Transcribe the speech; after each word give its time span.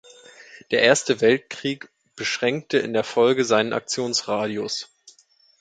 Der 0.71 0.81
Erste 0.81 1.21
Weltkrieg 1.21 1.87
beschränkte 2.15 2.79
in 2.79 2.91
der 2.93 3.03
Folge 3.03 3.45
seinen 3.45 3.71
Aktionsradius. 3.71 4.89